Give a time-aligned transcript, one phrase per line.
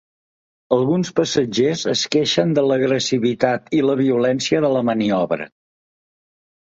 [0.77, 5.49] Alguns passatgers es queixen de l’agressivitat i la violència de la maniobra.